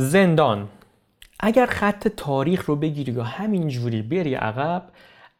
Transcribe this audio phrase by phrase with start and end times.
[0.00, 0.68] زندان.
[1.40, 4.82] اگر خط تاریخ رو بگیری و همینجوری بری عقب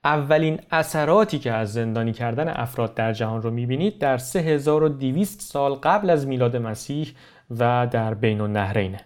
[0.05, 6.11] اولین اثراتی که از زندانی کردن افراد در جهان رو می‌بینید در 3200 سال قبل
[6.11, 7.13] از میلاد مسیح
[7.59, 9.01] و در بین النهرینه.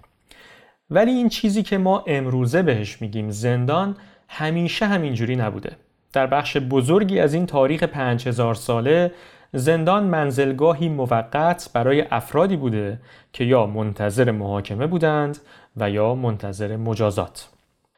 [0.90, 3.96] ولی این چیزی که ما امروزه بهش میگیم زندان
[4.28, 5.76] همیشه همینجوری نبوده.
[6.12, 9.12] در بخش بزرگی از این تاریخ 5000 ساله
[9.56, 13.00] زندان منزلگاهی موقت برای افرادی بوده
[13.32, 15.38] که یا منتظر محاکمه بودند
[15.76, 17.48] و یا منتظر مجازات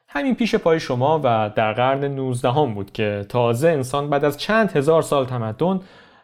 [0.09, 4.37] همین پیش پای شما و در قرن 19 هم بود که تازه انسان بعد از
[4.39, 5.81] چند هزار سال تمدن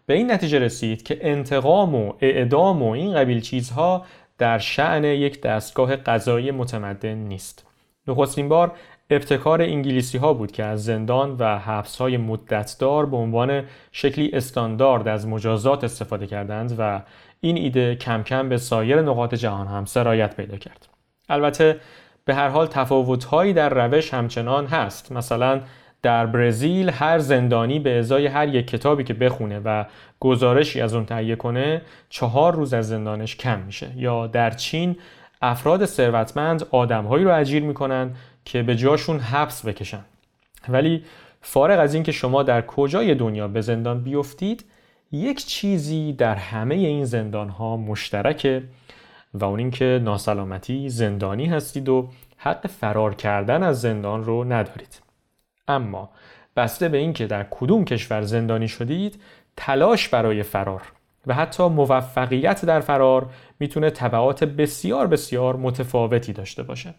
[0.07, 4.05] به این نتیجه رسید که انتقام و اعدام و این قبیل چیزها
[4.39, 7.67] در شعن یک دستگاه قضایی متمدن نیست.
[8.09, 8.73] نخستین بار
[9.13, 13.63] ابتکار انگلیسی ها بود که از زندان و حبس های مدتدار به عنوان
[13.93, 17.03] شکلی استاندارد از مجازات استفاده کردند و
[17.41, 20.89] این ایده کم کم به سایر نقاط جهان هم سرایت پیدا کرد.
[21.29, 21.81] البته
[22.25, 25.61] به هر حال تفاوتهایی در روش همچنان هست مثلا
[26.03, 29.85] در برزیل هر زندانی به ازای هر یک کتابی که بخونه و
[30.21, 34.97] گزارشی از اون تهیه کنه چهار روز از زندانش کم میشه یا در چین
[35.43, 38.11] افراد ثروتمند آدمهایی رو اجیر می‌کنن
[38.45, 40.05] که به جاشون حبس بکشن.
[40.69, 41.05] ولی
[41.41, 44.65] فارغ از اینکه شما در کجای دنیا به زندان بیفتید
[45.13, 48.63] یک چیزی در همه این زندان ها مشترکه
[49.35, 55.03] و اون اینکه ناسلامتی زندانی هستید و حق فرار کردن از زندان رو ندارید.
[55.69, 56.11] اما
[56.57, 59.23] بسته به اینکه در کدوم کشور زندانی شدید
[59.57, 60.83] تلاش برای فرار
[61.27, 66.95] و حتی موفقیت در فرار می‌تونه تبعات بسیار بسیار متفاوتی داشته باشه.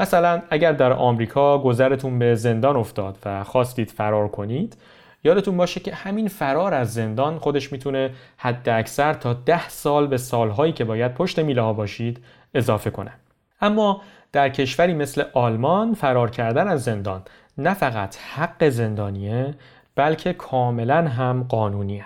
[0.00, 4.76] مثلا اگر در آمریکا گذرتون به زندان افتاد و خواستید فرار کنید
[5.24, 10.16] یادتون باشه که همین فرار از زندان خودش می‌تونه حد اکثر تا ده سال به
[10.16, 13.12] سالهایی که باید پشت میله ها باشید اضافه کنه.
[13.60, 17.22] اما در کشوری مثل آلمان فرار کردن از زندان
[17.58, 19.54] نه فقط حق زندانیه
[19.96, 22.04] بلکه کاملا هم قانونیه.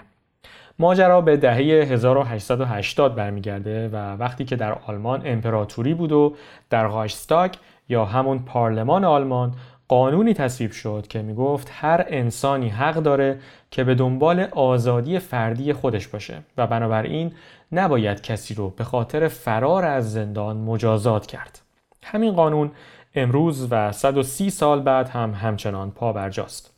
[0.79, 6.37] ماجرا به دهه 1880 برمیگرده و وقتی که در آلمان امپراتوری بود و
[6.71, 7.55] در غاشتاگ
[7.89, 9.55] یا همون پارلمان آلمان
[9.89, 13.41] قانونی تصویب شد که می‌گفت هر انسانی حق داره
[13.71, 17.33] که به دنبال آزادی فردی خودش باشه و بنابراین
[17.73, 21.61] نباید کسی رو به خاطر فرار از زندان مجازات کرد.
[22.03, 22.71] همین قانون
[23.15, 26.75] امروز و 130 سال بعد هم همچنان پا برجاست.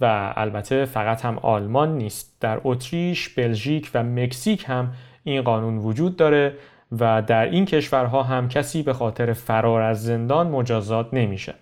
[0.00, 4.92] و البته فقط هم آلمان نیست در اتریش، بلژیک و مکزیک هم
[5.24, 6.54] این قانون وجود داره
[6.92, 11.54] و در این کشورها هم کسی به خاطر فرار از زندان مجازات نمیشه.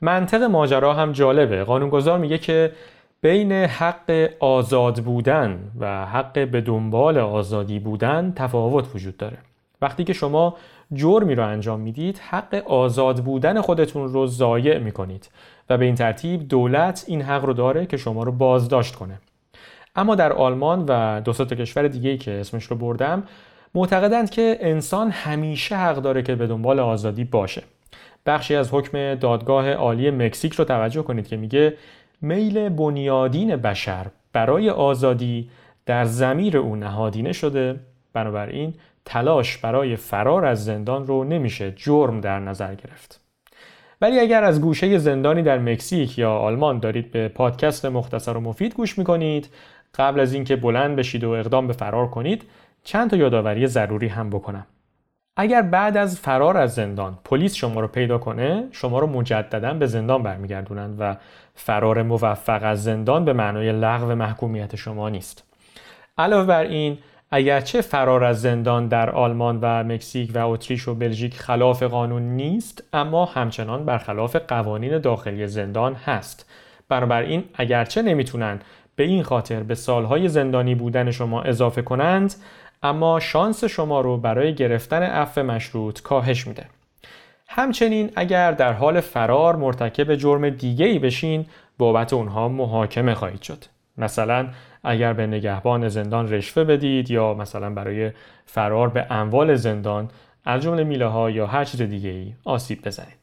[0.00, 1.64] منطق ماجرا هم جالبه.
[1.64, 2.72] قانونگذار میگه که
[3.20, 9.38] بین حق آزاد بودن و حق به دنبال آزادی بودن تفاوت وجود داره.
[9.82, 10.56] وقتی که شما
[10.92, 15.30] جرمی رو انجام می‌دید حق آزاد بودن خودتون رو ضایع می‌کنید
[15.70, 19.18] و به این ترتیب دولت این حق رو داره که شما رو بازداشت کنه
[19.96, 23.22] اما در آلمان و دو تا کشور دیگه که اسمش رو بردم
[23.74, 27.62] معتقدند که انسان همیشه حق داره که به دنبال آزادی باشه
[28.26, 31.76] بخشی از حکم دادگاه عالی مکزیک رو توجه کنید که میگه
[32.20, 35.50] میل بنیادین بشر برای آزادی
[35.86, 37.80] در زمیر او نهادینه شده
[38.12, 38.74] بنابراین
[39.04, 43.20] تلاش برای فرار از زندان رو نمیشه جرم در نظر گرفت.
[44.00, 48.74] ولی اگر از گوشه زندانی در مکزیک یا آلمان دارید به پادکست مختصر و مفید
[48.74, 49.48] گوش می‌کنید
[49.94, 52.44] قبل از اینکه بلند بشید و اقدام به فرار کنید
[52.84, 54.66] چند تا یادآوری ضروری هم بکنم.
[55.36, 59.86] اگر بعد از فرار از زندان پلیس شما رو پیدا کنه شما رو مجددا به
[59.86, 61.16] زندان برمیگردونند و
[61.54, 65.44] فرار موفق از زندان به معنای لغو محکومیت شما نیست.
[66.18, 66.98] علاوه بر این
[67.30, 72.84] اگرچه فرار از زندان در آلمان و مکزیک و اتریش و بلژیک خلاف قانون نیست
[72.92, 76.50] اما همچنان برخلاف قوانین داخلی زندان هست
[76.88, 78.60] بنابراین اگرچه نمی‌تونن
[79.02, 82.34] به این خاطر به سالهای زندانی بودن شما اضافه کنند
[82.82, 86.66] اما شانس شما رو برای گرفتن عفو مشروط کاهش میده.
[87.48, 91.46] همچنین اگر در حال فرار مرتکب جرم دیگه ای بشین
[91.78, 93.64] بابت اونها محاکمه خواهید شد.
[93.98, 94.48] مثلا
[94.84, 98.10] اگر به نگهبان زندان رشوه بدید یا مثلا برای
[98.46, 100.08] فرار به اموال زندان
[100.44, 103.18] از جمله میله ها یا هر چیز دیگه ای آسیب بزنید.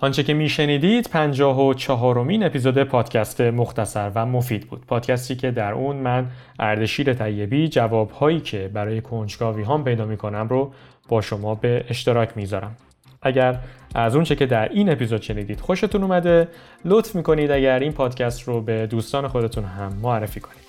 [0.00, 4.86] آنچه که میشنیدید پنجاه و چهارمین اپیزود پادکست مختصر و مفید بود.
[4.86, 6.26] پادکستی که در اون من
[6.58, 10.72] اردشیر طیبی جوابهایی که برای کنجکاوی هم پیدا می‌کنم رو
[11.08, 12.76] با شما به اشتراک می‌ذارم.
[13.22, 13.58] اگر
[13.94, 16.48] از اونچه که در این اپیزود شنیدید خوشتون اومده
[16.84, 20.67] لطف می‌کنید اگر این پادکست رو به دوستان خودتون هم معرفی کنید.